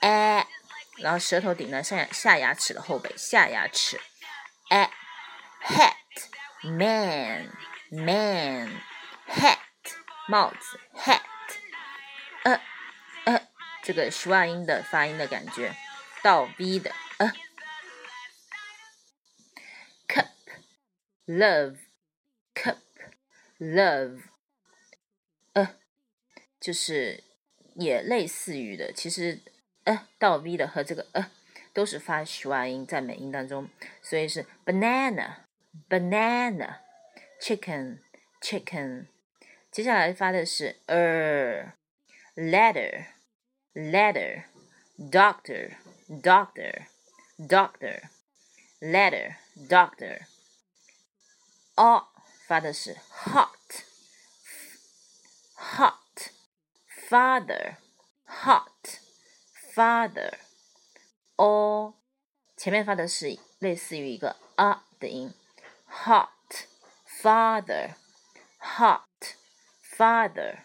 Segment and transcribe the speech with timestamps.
[0.00, 0.46] a，
[0.96, 4.00] 然后舌头顶在上下牙齿的后背，下牙齿
[4.70, 7.52] ，A，hat，man
[7.96, 8.80] Man,
[9.28, 9.58] hat
[10.26, 11.20] 帽子 hat，
[12.42, 12.60] 呃
[13.24, 13.48] 呃，
[13.84, 15.76] 这个 schwa 音的发音的感觉，
[16.20, 17.32] 倒 v 的呃
[20.08, 20.26] ，cup
[21.26, 21.76] love
[22.52, 22.78] cup
[23.60, 24.22] love，
[25.52, 25.76] 呃，
[26.58, 27.22] 就是
[27.76, 29.40] 也类似于的，其实
[29.84, 31.30] 呃倒 v 的和这个呃
[31.72, 33.70] 都是发 schwa 音在美音当中，
[34.02, 35.44] 所以是 banana
[35.88, 36.83] banana。
[37.43, 37.99] chicken
[38.41, 39.07] chicken，
[39.71, 41.73] 接下来发的是 er
[42.35, 43.05] ladder
[43.73, 44.43] ladder
[44.97, 45.75] doctor
[46.21, 46.85] doctor
[47.37, 48.09] doctor
[48.79, 49.35] ladder
[49.67, 50.21] doctor
[51.75, 52.07] o
[52.47, 53.83] 发的是 hot
[55.55, 56.31] hot
[57.09, 57.75] father
[58.25, 58.99] hot
[59.73, 60.33] father
[61.35, 61.93] o
[62.57, 65.33] 前面发的是类似于一个 a 的音
[65.87, 66.29] hot
[67.23, 67.95] father,
[68.59, 69.35] hot,
[69.81, 70.63] father.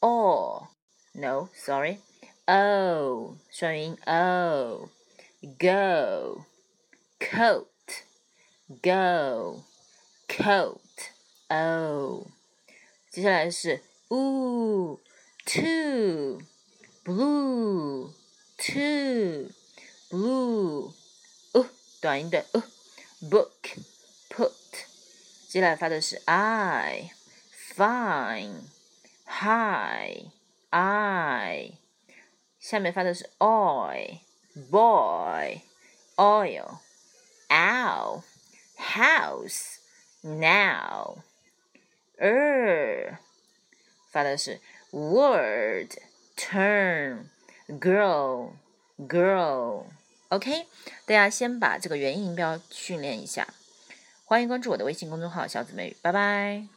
[0.00, 0.68] Oh,
[1.14, 1.98] no, sorry.
[2.46, 4.88] Oh, 双元音 oh.
[5.58, 6.44] Go,
[7.18, 7.66] coat,
[8.82, 9.64] go,
[10.28, 10.80] coat.
[11.48, 12.26] Oh，
[13.10, 15.00] 接下来是 ooh,
[15.44, 16.40] two,
[17.04, 18.12] blue,
[18.56, 19.50] two,
[20.10, 20.92] blue.
[21.52, 21.66] 哦，
[22.00, 22.62] 短音的哦，
[23.20, 23.95] book, put。
[25.47, 27.11] 接下来发的是 I,
[27.73, 28.63] fine,
[29.25, 30.27] hi,
[30.71, 31.71] I
[32.59, 34.19] 下面发的是 oi
[34.69, 35.61] boy
[36.17, 36.79] oil
[37.47, 38.23] ow
[38.77, 39.77] house
[40.21, 41.19] now
[42.17, 43.19] er
[44.11, 44.59] 发的是
[44.91, 45.93] word
[46.35, 47.29] turn
[47.69, 48.51] girl
[48.97, 49.85] girl
[50.27, 50.67] OK，
[51.05, 53.47] 大家先把这个元音音标训练一下。
[54.29, 56.76] 欢迎关注我的微信公众号“小姊妹”，拜拜。